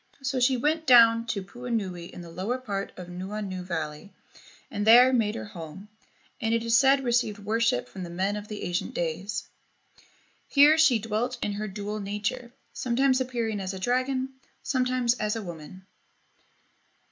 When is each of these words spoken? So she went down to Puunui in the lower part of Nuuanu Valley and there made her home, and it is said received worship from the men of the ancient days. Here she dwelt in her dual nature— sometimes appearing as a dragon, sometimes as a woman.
So 0.23 0.39
she 0.39 0.57
went 0.57 0.87
down 0.87 1.27
to 1.27 1.43
Puunui 1.43 2.09
in 2.09 2.21
the 2.21 2.31
lower 2.31 2.57
part 2.57 2.91
of 2.97 3.07
Nuuanu 3.07 3.61
Valley 3.61 4.11
and 4.71 4.87
there 4.87 5.13
made 5.13 5.35
her 5.35 5.45
home, 5.45 5.89
and 6.41 6.55
it 6.55 6.63
is 6.63 6.75
said 6.75 7.03
received 7.03 7.37
worship 7.37 7.87
from 7.87 8.01
the 8.01 8.09
men 8.09 8.35
of 8.35 8.47
the 8.47 8.63
ancient 8.63 8.95
days. 8.95 9.47
Here 10.47 10.75
she 10.79 10.97
dwelt 10.97 11.37
in 11.43 11.53
her 11.53 11.67
dual 11.67 11.99
nature— 11.99 12.51
sometimes 12.73 13.21
appearing 13.21 13.59
as 13.59 13.75
a 13.75 13.79
dragon, 13.79 14.33
sometimes 14.63 15.13
as 15.19 15.35
a 15.35 15.43
woman. 15.43 15.85